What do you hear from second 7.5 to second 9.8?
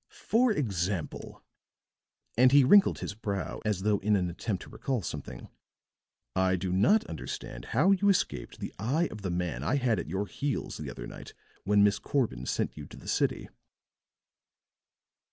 how you escaped the eye of the man I